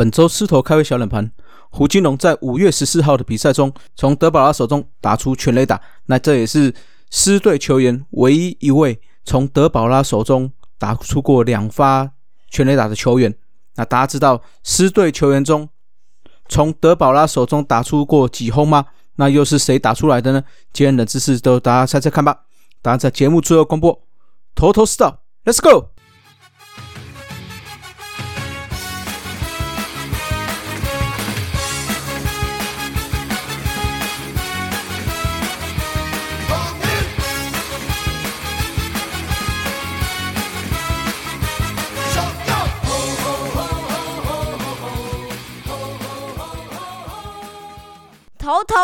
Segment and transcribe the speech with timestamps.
[0.00, 1.30] 本周狮头开胃小冷盘，
[1.68, 6.74] 胡金龙在五月十四号的比赛中，从德保拉手中打出全垒打，那这也是
[7.10, 12.12] 狮队球员唯一一位从德保拉手中打出过两发
[12.48, 13.34] 全垒打的球员。
[13.74, 15.68] 那大家知道狮队球员中
[16.48, 18.86] 从德保拉手中打出过几轰吗？
[19.16, 20.42] 那又是谁打出来的呢？
[20.72, 22.44] 今天的知识都大家猜猜看吧。
[22.80, 24.04] 答案在节目最后公布，
[24.54, 25.90] 头头是道，Let's go。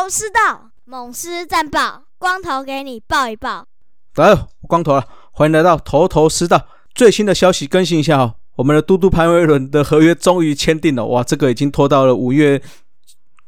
[0.06, 3.66] 头头是道，猛狮战报，光头给你报一报。
[4.14, 6.68] 来，我光头了，欢迎来到头头是道。
[6.94, 12.62] 最新的消息更新一下哦，我们的嘟嘟潘威伦的合约终于签订了，哇，这个已经拖到了五月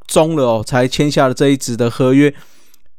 [0.05, 2.35] 中了哦，才签下了这一纸的合约。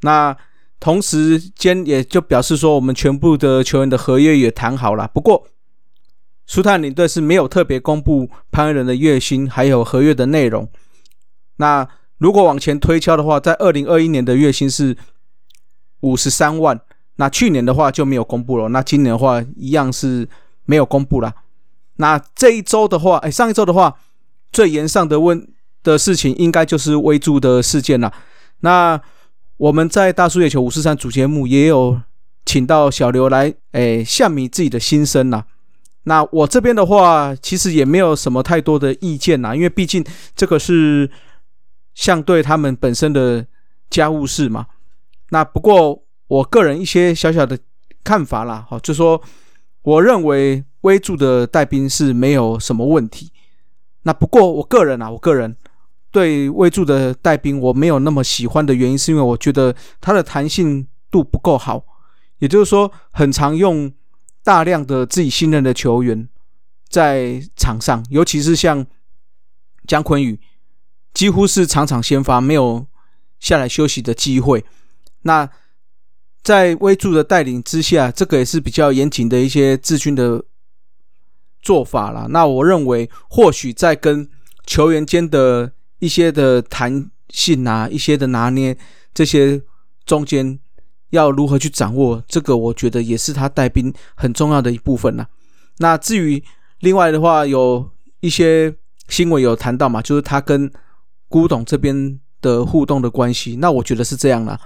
[0.01, 0.35] 那
[0.81, 5.07] 同时间也就表示说，我们全部的球员的合约也谈好了。
[5.13, 5.47] 不过，
[6.47, 10.67] 苏探领队是没有特别公布潘威伦的月薪还有合约的内容。
[11.57, 11.87] 那
[12.21, 14.97] 如果往前推敲的话，在二零二一年的月薪是
[16.01, 16.81] 五十三万。
[17.17, 20.27] 那去年的话就没有公布了，那今年的话一样是
[20.65, 21.35] 没有公布了。
[21.97, 23.95] 那这一周的话，哎，上一周的话，
[24.53, 25.47] 最严上的问
[25.83, 28.11] 的事情应该就是微助的事件了。
[28.61, 28.99] 那
[29.59, 32.01] 我们在大叔月球五四三主节目也有
[32.47, 35.45] 请到小刘来，哎，向你自己的心声呐。
[36.05, 40.03] 那我这边的话，其实也没有什么太多的意见呐，因为毕竟
[40.35, 41.11] 这个是
[41.95, 43.47] 像对他们本身的
[43.89, 44.67] 家务事嘛。
[45.31, 46.03] 那不过。
[46.31, 47.59] 我个人一些小小的
[48.05, 49.21] 看法啦，好，就说
[49.83, 53.33] 我认为威助的带兵是没有什么问题。
[54.05, 55.57] 那不过我个人啊，我个人
[56.13, 61.85] 对威助的带兵我没有那么喜欢的原因，是因为我觉得它的弹性度不够好。
[62.39, 63.93] 也就是说，很常用
[64.45, 66.29] 大量的自己信任的球员
[66.89, 68.87] 在场上，尤其是像
[69.89, 70.39] 姜昆宇，
[71.13, 72.87] 几乎是场场先发，没有
[73.39, 74.65] 下来休息的机会。
[75.23, 75.49] 那
[76.43, 80.43] 在威助的带领之下，这个也是比较严谨的一些治军的
[81.61, 82.27] 做法啦。
[82.31, 84.29] 那我认为，或许在跟
[84.67, 88.77] 球员间的一些的弹性啊、一些的拿捏
[89.13, 89.61] 这些
[90.07, 90.59] 中间，
[91.11, 95.29] 要如何去掌握，这个我觉得也是他带兵很重要的一部分啦。
[95.79, 96.43] 那至于
[96.79, 97.91] 另外的话，有
[98.21, 98.75] 一些
[99.09, 100.73] 新闻有谈到嘛，就是他跟
[101.31, 104.61] 古董这边的互动的关系，那我觉得是这样啦。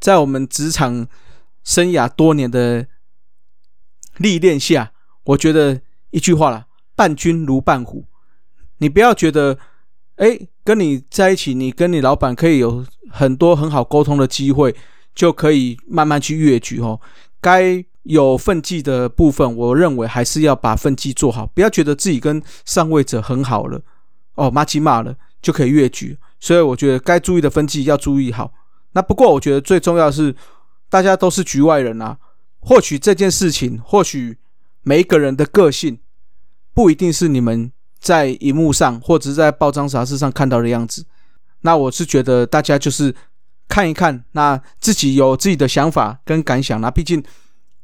[0.00, 1.06] 在我们职场
[1.62, 2.86] 生涯多年的
[4.18, 4.90] 历练下，
[5.22, 6.66] 我觉得一句话啦，
[6.96, 8.04] 伴君如伴虎。
[8.78, 9.56] 你不要觉得，
[10.16, 14.74] 哎，跟你在一起，你跟你老板可以有很多很好沟通的机会，
[15.14, 17.00] 就可以慢慢去越举哦。
[17.40, 23.80] 该有分际的部分，我认为还是要把分际做好，不要觉得自己跟上位者很好了，
[24.34, 26.16] 哦，骂鸡骂了就可以越举。
[26.40, 28.50] 所以我觉得该注意的分际要注意好。
[28.92, 30.34] 那不过，我觉得最重要是，
[30.88, 32.16] 大家都是局外人啊。
[32.60, 34.38] 或许这件事情，或许
[34.82, 35.98] 每一个人的个性，
[36.72, 41.04] 不一定是你们在荧幕上或者是在报章杂志上看到的样子。
[41.60, 43.14] 那我是觉得大家就是
[43.68, 46.80] 看一看，那自己有自己的想法跟感想。
[46.80, 47.22] 那毕竟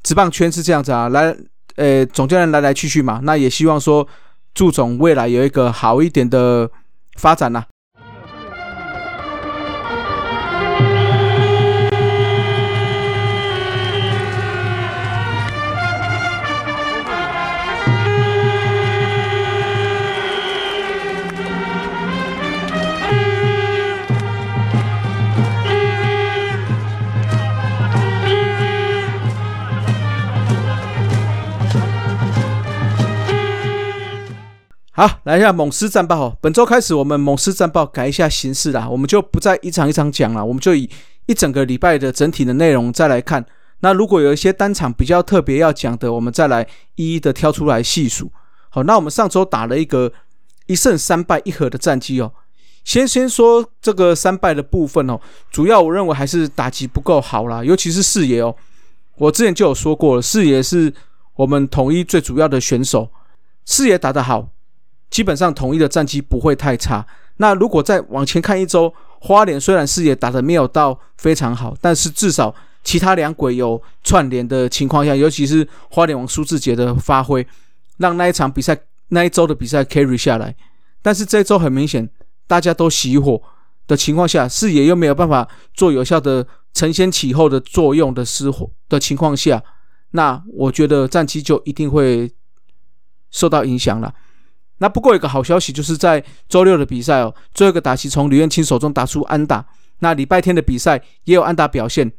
[0.03, 1.37] 职棒圈是这样子啊，来，
[1.77, 3.21] 呃，总教练来来去去嘛。
[3.23, 4.07] 那也希望说，
[4.55, 6.71] 祝总未来有一个好一点的
[7.17, 7.65] 发展呐。
[35.01, 36.37] 好，来一下猛狮战报。
[36.43, 40.91] 本周开始，我们猛狮战报改一下形式啦，我们就不再一场一场讲了，我们就以
[41.25, 43.43] 一整个礼拜的整体的内容再来看。
[43.79, 46.67] 那如果有一些单场比较特别要讲的，我们再来
[46.97, 48.31] 一一的挑出来细数。
[48.69, 50.13] 好，那我们上周打了一个
[50.67, 52.31] 一胜三败一和的战绩哦。
[52.85, 55.19] 先先说这个三败的部分哦，
[55.51, 58.55] 主要我认为还是打击不够好啦，尤其是四爷哦。
[59.17, 60.93] 我之前就有说过了，四爷是
[61.37, 63.09] 我们统一最主要的选手，
[63.65, 64.49] 四爷打得好。
[65.11, 67.05] 基本上统一的战绩不会太差。
[67.39, 72.55] 那如果再往前看一周，花莲虽然视野打得没有到非常好，但是至少
[72.85, 77.47] 其他两鬼有串联的情况下，尤其是花莲王苏志杰的发挥，
[77.99, 78.79] 让那一场比赛
[79.09, 80.55] 那一周的比赛 carry 下来。
[81.03, 82.09] 但是这周很明显
[82.47, 83.41] 大家都熄火
[83.87, 89.63] 的情况下，视野又没有办法做有效的承先启后的作用的失火的情况下，
[90.11, 92.31] 那我觉得战绩就一定会
[93.31, 94.13] 受到影响了。
[94.83, 99.65] 那不过有个好消息，就是在周六的比赛哦，最后一个打席从吕彦青手中打出安打。
[99.99, 102.11] 那礼拜天的比赛也有安打表现，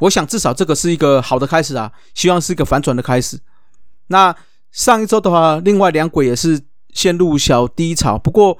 [0.00, 3.38] 我想至少这个是一个好的开始啊，希望是一个反转的开始。
[4.08, 4.34] 那
[4.72, 6.60] 上一周的话，另外两鬼也是
[6.92, 8.58] 陷入小低潮，不过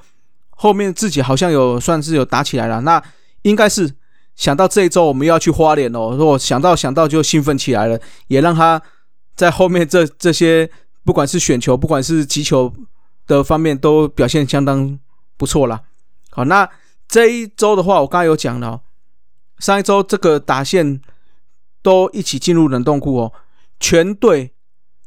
[0.51, 2.79] 后面自己好像有算是有打起来了。
[2.81, 3.03] 那
[3.41, 3.93] 应该是
[4.37, 8.81] 想到这一周我们要去花莲哦，如果想到想到就兴奋起来了，也让他
[9.35, 10.71] 在后面这 这些。
[11.07, 12.73] 不管是选球，不管是击球
[13.27, 14.99] 的方面，都表现相当
[15.37, 15.83] 不错了。
[16.31, 16.69] 好，那
[17.07, 18.81] 这一周的话，我刚刚有讲了，
[19.59, 20.99] 上一周这个打线
[21.81, 23.31] 都一起进入冷冻库哦，
[23.79, 24.51] 全队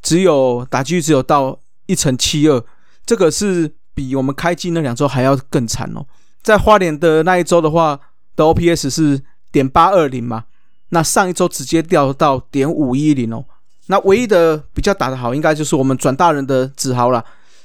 [0.00, 2.64] 只有打击率只有到一成七二，
[3.04, 6.06] 这个是比我们开机那两周还要更惨哦。
[6.42, 8.00] 在花莲的那一周的话，
[8.34, 10.44] 的 OPS 是点八二零嘛，
[10.88, 13.44] 那上一周直接掉到点五一零哦。
[13.90, 17.24] 那唯一的比较打得好，应该就是我们转大人的子豪了。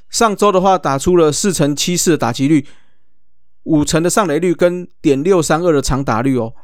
[0.09, 2.65] 上周的话，打出了四成七四的打击率，
[3.63, 6.55] 五成的上垒率跟点六三二的长打率哦。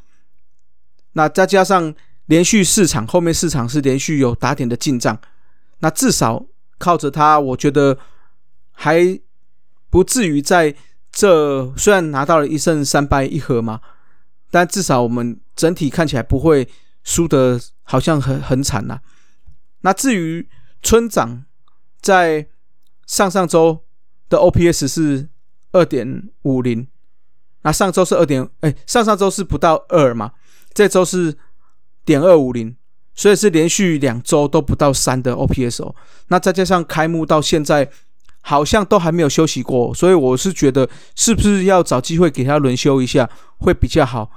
[1.13, 1.93] 那再加上
[2.25, 5.19] 连续四场，后面四场是连续有打点的进账，
[5.79, 6.43] 那至少
[6.79, 7.99] 靠着他，我觉得
[8.71, 9.19] 还
[9.91, 10.73] 不至于在
[11.11, 13.79] 这虽然拿到了一胜三败一和嘛，
[14.49, 16.67] 但至少我们整体看起来不会
[17.03, 18.99] 输的好像很很惨呐。
[19.81, 20.47] 那至于
[20.81, 21.45] 村长
[22.01, 22.47] 在
[23.07, 23.83] 上上周
[24.29, 25.29] 的 OPS 是
[25.71, 26.87] 二点五零，
[27.63, 30.33] 那上周是二点，哎，上上周是不到二嘛，
[30.73, 31.37] 这周是
[32.05, 32.75] 点二五零，
[33.13, 35.95] 所以是连续两周都不到三的 OPS 哦。
[36.27, 37.89] 那再加上开幕到现在
[38.41, 44.31] 好像都还没有休息过，所以我是觉得是不是要找机会给他轮休一下会比较好？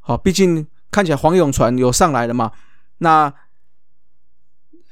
[0.00, 2.52] 好，毕竟看起来黄永传有上来了嘛，
[2.98, 3.32] 那。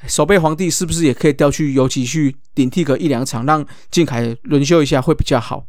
[0.08, 5.66] 守备皇帝是不是也可以调去游击去顶替个一两场，让靖凯轮休一下会比较好？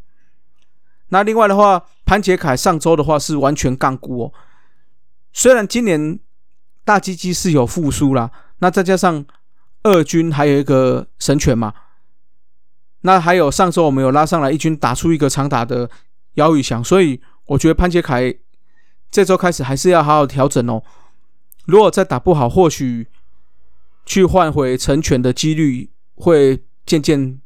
[1.09, 4.33] 那另外的话，潘杰凯上周的话是完全杠估哦。
[5.31, 6.19] 虽然今年
[6.83, 9.23] 大鸡鸡是有复苏啦，那再加上
[9.83, 11.73] 二军还有一个神犬嘛，
[13.01, 15.89] 那还有上周我们有拉上来一军打出一个长打的
[16.33, 18.33] 姚宇翔，所以我觉得潘杰凯
[19.11, 20.81] 这周开始还是要好好调整哦。
[21.65, 23.07] 如果再打不好，或许。
[24.05, 27.39] 去换回成全的几率会渐渐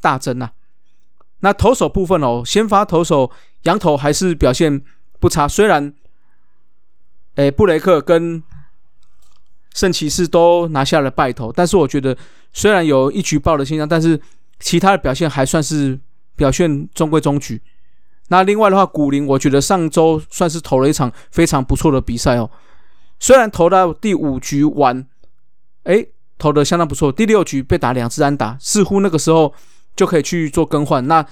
[0.00, 0.52] 大增啊。
[1.40, 3.30] 那投手部分哦，先发投手
[3.62, 4.82] 羊头还是表现
[5.18, 5.94] 不差，虽然，
[7.36, 8.42] 诶布雷克跟
[9.74, 12.16] 圣骑士都拿下了败投，但是我觉得
[12.52, 14.20] 虽然有一局爆的现象，但是
[14.58, 15.98] 其他的表现还算是
[16.36, 17.62] 表现中规中矩。
[18.28, 22.50] 那另外的话，古林我觉得上周算是投了一场非常不错的比赛哦，
[23.18, 25.06] 虽然投到第五局完。
[25.84, 26.06] 哎，
[26.38, 27.10] 投的相当不错。
[27.10, 29.54] 第六局被打两次安打，似乎那个时候
[29.96, 31.06] 就可以去做更换。
[31.06, 31.24] 那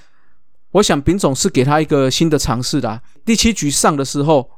[0.73, 3.01] 我想丙总是给他一个新的尝试的。
[3.25, 4.51] 第七局上的时候，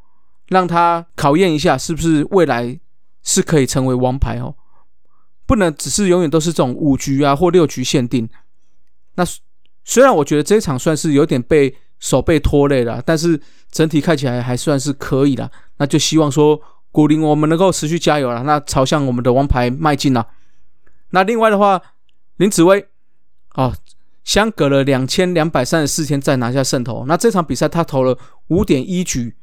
[0.48, 2.78] 让他考验一下是不是未来
[3.22, 4.54] 是可以成为王牌哦，
[5.46, 8.28] 不能只是永远都是这种五局啊或六局限定。
[9.16, 9.24] 那
[9.84, 15.50] 虽然我觉得这一场算是有点被手被拖累了，但是整体看起来还算是可以的。
[15.78, 16.60] 那就希望说。
[16.92, 20.26] 古林，我们能够持续加油了，那朝向我们的王牌迈进了。
[21.10, 21.80] 那另外的话，
[22.36, 22.88] 林子威，
[23.54, 23.74] 哦，
[24.24, 27.06] 相隔了两千两百三十四天再拿下胜投。
[27.06, 28.18] 那这场比赛他投了
[28.48, 29.36] 五点一局，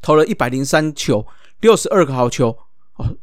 [0.00, 1.26] 投了一百零三球，
[1.60, 2.56] 六十二个好球。
[2.96, 3.16] 哦，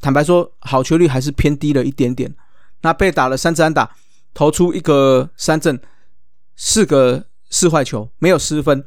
[0.00, 2.34] 坦白说，好球率还是偏低了一点点。
[2.82, 3.94] 那被打了三支安打，
[4.34, 5.80] 投出一个三振，
[6.56, 8.84] 四个四坏球，没有失分，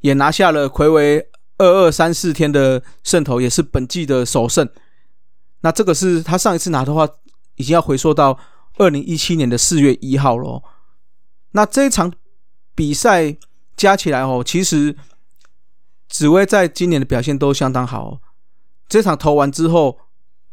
[0.00, 1.28] 也拿下了魁违。
[1.58, 4.68] 二二三四天的胜投也是本季的首胜，
[5.60, 7.06] 那这个是他上一次拿的话，
[7.56, 8.38] 已经要回溯到
[8.78, 10.62] 二零一七年的四月一号了。
[11.52, 12.12] 那这一场
[12.74, 13.36] 比赛
[13.76, 14.96] 加起来哦，其实
[16.08, 18.20] 紫薇在今年的表现都相当好。
[18.88, 19.98] 这场投完之后，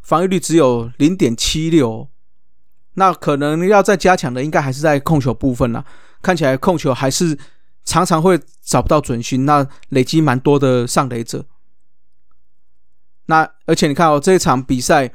[0.01, 2.09] 防御率只有零点七六，
[2.95, 5.85] 那可能要再加强的，应该还是在控球部分了。
[6.21, 7.39] 看起来控球还是。
[7.89, 11.43] 常常会找不到准心，那累积蛮多的上垒者。
[13.25, 15.11] 那而且你看哦，这一场比赛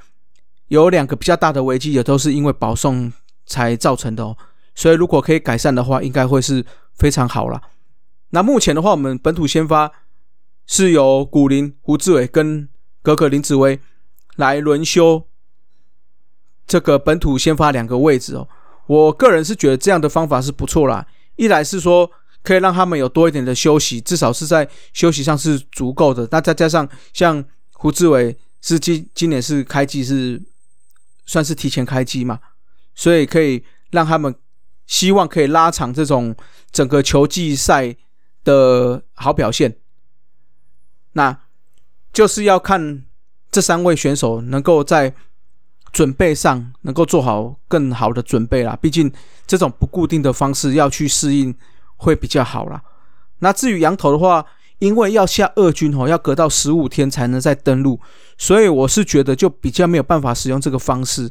[0.67, 3.13] 有两个比较大的危机，也都是因为保送
[3.47, 4.37] 才造成的哦。
[4.75, 6.67] 所以如果可以改善的话，应该会是
[6.97, 7.63] 非常好了。
[8.31, 9.93] 那目前的话，我们本土先发
[10.67, 12.69] 是由古林、胡志伟跟
[13.03, 13.79] 格格林子威
[14.35, 15.29] 来轮休
[16.67, 18.49] 这个本土先发两个位置哦。
[18.89, 21.07] 我个人是觉得这样的方法是不错啦。
[21.37, 22.11] 一来是说
[22.45, 26.29] 可以让他们有多一点的休息，至少是在休息上是足够的。
[26.31, 30.41] 那再加上像胡志伟是今今年是开机是
[31.27, 32.39] 算是提前开机嘛，
[32.95, 34.33] 所以可以让他们
[34.87, 36.37] 希望可以拉长这种
[36.71, 37.97] 整个球季赛
[38.45, 39.77] 的好表现。
[41.15, 41.37] 那
[42.13, 43.05] 就是要看
[43.51, 45.15] 这三位选手能够在。
[45.95, 49.09] 准备上能够做好更好的准备啦，毕竟
[49.47, 51.55] 这种不固定的方式要去适应
[52.05, 52.83] 会比较好啦。
[53.39, 54.45] 那至于羊头的话，
[54.79, 57.99] 因为要下二军哦，要隔到十五天才能再登陆，
[58.37, 61.31] 所以我是觉得就比较没有办法使用这个方式。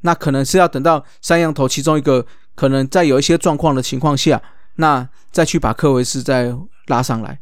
[0.00, 4.42] 那可能是要等到三羊头其中一个可能在有一些状况的情况下，
[4.76, 6.56] 那再去把科维斯再
[6.86, 7.40] 拉上来。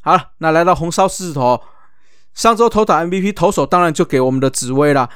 [0.00, 1.60] 好了，那来到红烧狮子头。
[2.34, 5.08] 上周投打 MVP 投手当然就给我们的紫薇啦，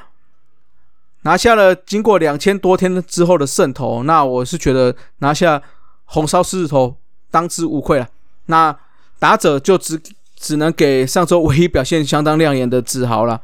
[1.23, 5.63] 拿下了经过两千多天之后的胜投，那我是觉得拿下
[6.05, 6.97] 红烧狮子头
[7.31, 8.09] 当之无愧了。
[8.47, 8.77] 那
[9.19, 10.01] 打者就只
[10.37, 13.41] 只能给上周唯一表现相当亮眼的子豪了。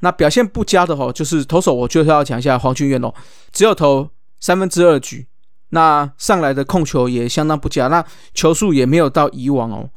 [0.00, 3.12] 那表现不佳的哦，就是投手，我就是要讲一下黄俊彦哦，
[3.50, 5.26] 只有投三分之二局，
[5.70, 9.88] 那上来的控球也相当不佳，那球速也没有到以往哦。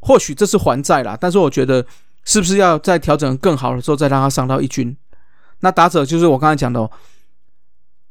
[0.00, 1.84] 或许这是还债啦，但是我觉得
[2.24, 4.96] 是不是要在调整更好的时候再让他上到一军？
[5.60, 6.90] 那打者就是我刚才讲的，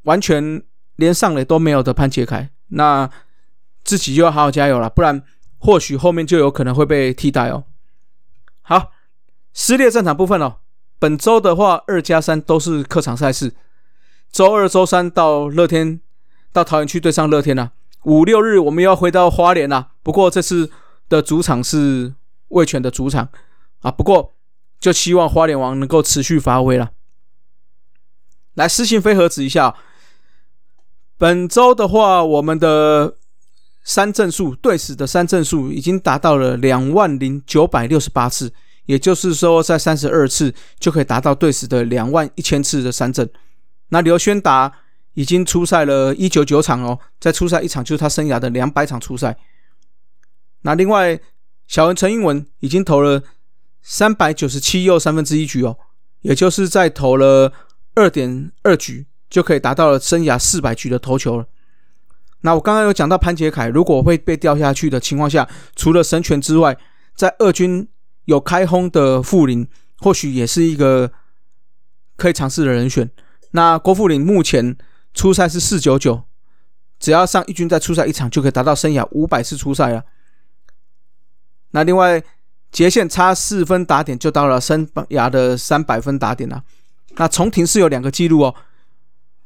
[0.03, 0.61] 完全
[0.99, 3.09] 连上垒都没有的潘杰凯，那
[3.83, 5.23] 自己就要好好加油了，不然
[5.57, 7.63] 或许后面就有可能会被替代哦。
[8.61, 8.91] 好，
[9.53, 10.57] 撕裂战场部分哦，
[10.99, 13.55] 本周的话二加三都是客场赛事，
[14.31, 15.99] 周二、周三到乐天
[16.51, 17.71] 到桃园去对上乐天啊，
[18.03, 20.69] 五六日我们要回到花莲啦，不过这次。
[21.09, 22.13] 的主场是
[22.49, 23.29] 味全的主场
[23.81, 24.35] 啊，不过
[24.79, 26.91] 就希望花莲王能够持续发挥了。
[28.53, 29.75] 来私信飞盒子一下，
[31.19, 33.17] 本周的话，我们的
[33.83, 38.53] 三振数对死的三振数已经达到了两万零九百六十八次，
[38.85, 43.29] 也就是说，在三十二次就可以达到对死的两万一千次的三振。
[43.89, 44.71] 那刘轩达
[45.13, 49.37] 已经出赛了一九九场哦，在出赛一场就是他生涯的两百场出赛。
[50.61, 51.19] 那另外，
[51.67, 53.21] 小文陈英文已经投了
[53.81, 55.77] 三百九十七又三分之一局哦，
[56.21, 57.51] 也就是在投了
[57.95, 61.45] 二点二局就可以达到了生涯四百局的投球了。
[62.41, 66.77] 那我刚刚有讲到潘杰凯，如果会被掉下去的情况下，除了神权之外，
[67.15, 67.87] 在二军
[68.25, 69.67] 有开轰的傅林，
[69.97, 71.11] 或许也是一个
[72.15, 73.09] 可以尝试的人选。
[73.51, 74.77] 那郭富林目前
[75.13, 76.23] 出赛是四九九，
[76.97, 80.05] 只要上一军再出赛一场，就可以达到生涯五百次出赛了。
[81.71, 82.23] 那另外，
[82.71, 86.63] 杰线差四分打点就到了生涯的三百分打点了。
[87.17, 88.55] 那重庭是有两个记录哦，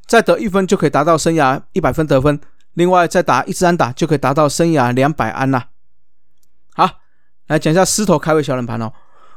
[0.05, 2.39] 再得一分就可以达到生涯一百分得分。
[2.73, 5.67] 另外再打一支安打就可以达到生涯两百安啦。
[6.73, 6.89] 好，
[7.47, 8.91] 来讲一下狮头开胃小冷盘哦。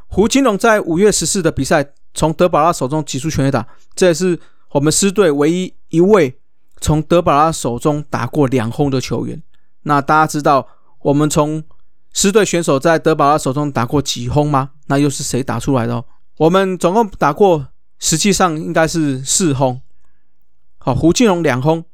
[0.07, 4.39] 胡金龙在五月十四的比赛从德保拉手中挤出全垒打，这也是
[4.71, 6.39] 我们狮队唯一一位
[6.81, 9.43] 从德保拉手中打过两轰的球员。
[9.83, 10.67] 那大家知道
[11.03, 11.63] 我们从
[12.15, 14.71] 狮队选手在德保拉手中打过几轰吗？
[14.87, 16.03] 那又是谁打出来的？
[16.39, 17.69] 我们总共打过，
[17.99, 19.83] 实际上应该是四轰。
[20.87, 21.85] 好，胡金龙两轰，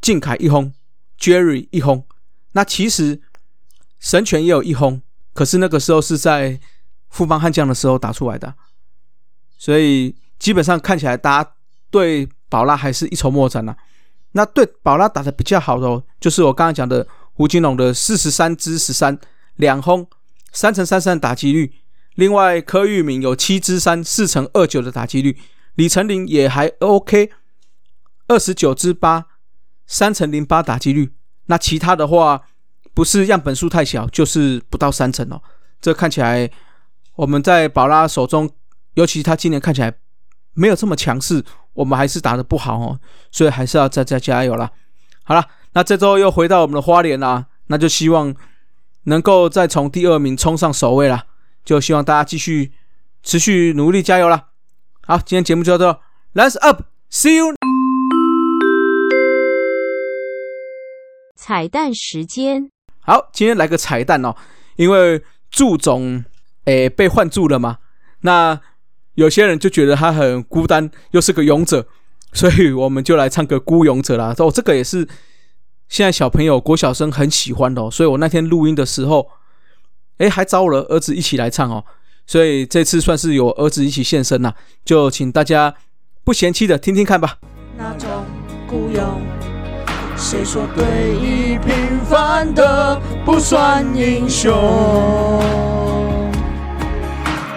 [0.00, 0.72] 靖凯一轰
[1.20, 2.06] ，Jerry 一轰。
[2.52, 3.20] 那其实
[4.00, 5.02] 神拳也有一轰，
[5.34, 6.58] 可是那个时候是在
[7.10, 8.54] 富邦悍将的时候打出来的，
[9.58, 11.52] 所以基本上看起来大家
[11.90, 13.76] 对宝拉还是一筹莫展呐。
[14.30, 19.18] 那对宝拉打的比较好的，就是我刚刚讲的胡金龙的四十三支十三。
[19.56, 20.08] 两轰，
[20.52, 21.70] 三乘三三的打击率。
[22.14, 25.36] 另外，柯玉明有七支三，四乘二九的打击率。
[25.74, 27.30] 李成林也还 OK，
[28.32, 29.26] 二十九支八，
[29.86, 31.12] 三乘零八打击率。
[31.46, 32.40] 那其他的话，
[32.94, 35.42] 不是样本数太小，就是不到三成哦。
[35.82, 36.50] 这看起来
[37.16, 38.48] 我们在宝拉手中，
[38.94, 39.92] 尤其他今年看起来
[40.54, 42.98] 没有这么强势，我们还是打的不好哦。
[43.30, 44.70] 所以还是要再再加油了。
[45.24, 48.34] 好了，那这周又回到我们的花莲啦，那就希望。
[49.04, 51.24] 能够再从第二名冲上首位了，
[51.64, 52.70] 就希望大家继续
[53.24, 54.50] 持续努力加油了。
[55.04, 57.71] 好，今天节目就到这，Let's up，See you。
[61.44, 62.70] 彩蛋时间，
[63.00, 64.32] 好，今天来个彩蛋哦，
[64.76, 65.20] 因为
[65.50, 66.24] 祝总
[66.66, 67.78] 诶被换住了嘛，
[68.20, 68.60] 那
[69.14, 71.84] 有些人就觉得他很孤单，又是个勇者，
[72.32, 74.32] 所以我们就来唱个孤勇者啦。
[74.38, 75.08] 哦，这个也是。
[75.88, 79.28] 现在小朋友郭小生很喜欢的，所以我那天录音的时候，
[80.18, 81.84] 哎，还找我的儿子一起来唱哦，
[82.24, 85.74] 所以这次算是有儿子一起现身呐，就请大家
[86.22, 87.38] 不嫌弃的听听看吧。
[87.76, 88.08] 那种
[88.68, 89.51] 孤勇。
[90.22, 90.84] 谁说对
[91.16, 94.54] 弈平凡的不算英雄？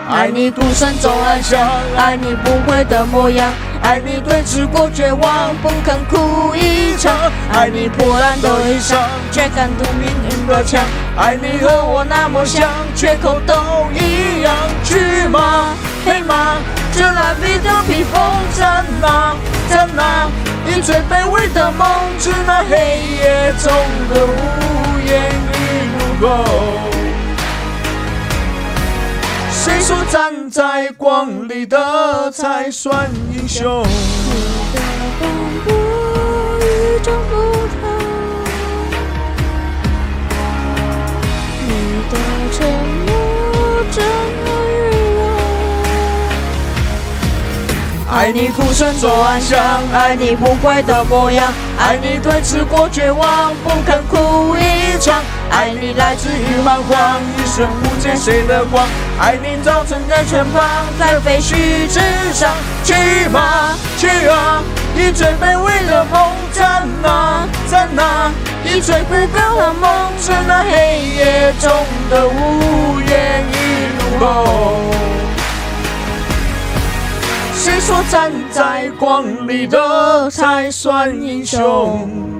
[0.09, 1.61] 爱你孤身走暗巷，
[1.95, 3.53] 爱你不悔的模样，
[3.83, 7.13] 爱你对峙过绝望，不肯哭一场，
[7.53, 8.97] 爱你破烂的衣裳，
[9.31, 10.83] 却敢堵命运的枪，
[11.15, 13.53] 爱你和我那么像，缺口都
[13.93, 15.75] 一样，去吗？
[16.03, 16.57] 黑马，
[16.91, 18.19] 这褴褛的披风
[18.53, 19.35] 在哪？
[19.69, 20.27] 在哪？
[20.65, 21.87] 你最卑微的梦，
[22.19, 22.75] 是那黑
[23.21, 23.71] 夜中
[24.09, 25.57] 的无言与
[25.93, 26.43] 怒吼。
[29.51, 33.85] 谁说站在光里的才算英雄？
[48.15, 49.59] 爱你孤身走暗巷，
[49.93, 58.87] 爱你不悔的模样，爱你对峙过绝望，不肯哭一场，爱你来自于蛮荒，一生不见谁的光，
[59.19, 60.63] 爱你早晨在前方，
[60.97, 61.99] 在废墟之
[62.33, 62.53] 上，
[62.85, 64.63] 去吧，去啊！
[64.95, 66.63] 你最卑微的梦在
[67.03, 67.45] 哪？
[67.67, 68.31] 在哪？
[68.63, 69.91] 你最不甘的梦
[70.21, 71.69] 是那黑夜中
[72.09, 75.04] 的无言与怒吼。
[77.65, 82.34] 谁说站在光里的才算英雄？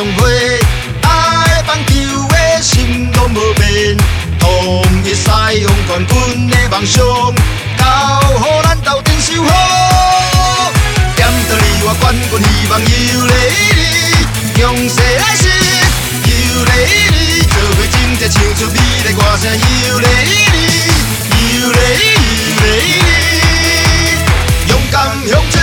[0.00, 0.60] trong quê
[1.02, 3.96] ai bằng tiêu ế xin đâu mơ bên
[4.40, 7.34] hồng y sai hồng còn quân nê bằng sông.
[7.78, 10.72] Cao hô lan tàu tiếng siêu hô.
[11.16, 14.14] Em tờ lì hoa quân còn hì bằng yêu lấy đi.
[14.56, 15.62] Nhông sẽ ai xin
[16.24, 17.42] yêu lấy đi.
[17.56, 20.68] Trở về chim ta chiều cho bi đây qua sẽ yêu lấy đi.
[21.40, 23.40] Yêu lấy yêu lấy đi.
[24.68, 25.59] Dũng cảm dũng